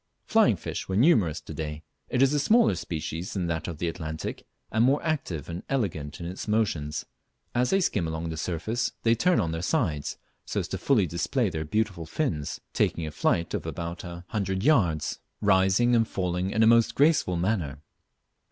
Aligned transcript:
Flying 0.25 0.55
fish 0.55 0.89
were 0.89 0.95
numerous 0.95 1.39
to 1.41 1.53
day. 1.53 1.83
It 2.09 2.23
is 2.23 2.33
a 2.33 2.39
smaller 2.39 2.73
species 2.73 3.33
than 3.33 3.45
that 3.45 3.67
of 3.67 3.77
the 3.77 3.87
Atlantic, 3.87 4.47
and 4.71 4.83
more 4.83 4.99
active 5.03 5.47
and 5.47 5.61
elegant 5.69 6.19
in 6.19 6.25
its 6.25 6.47
motions. 6.47 7.05
As 7.53 7.69
they 7.69 7.81
skim 7.81 8.07
along 8.07 8.29
the 8.29 8.35
surface 8.37 8.93
they 9.03 9.13
turn 9.13 9.39
on 9.39 9.51
their 9.51 9.61
sides, 9.61 10.17
so 10.43 10.61
as 10.61 10.67
fully 10.69 11.05
to 11.05 11.11
display 11.11 11.49
their 11.51 11.65
beautiful 11.65 12.07
fins, 12.07 12.59
taking 12.73 13.05
a 13.05 13.11
flight 13.11 13.53
of 13.53 13.67
about 13.67 14.03
a 14.03 14.25
hundred 14.29 14.63
yards, 14.63 15.19
rising 15.39 15.93
and 15.95 16.07
falling 16.07 16.49
in 16.49 16.63
a 16.63 16.65
most 16.65 16.95
graceful 16.95 17.37
manner. 17.37 17.77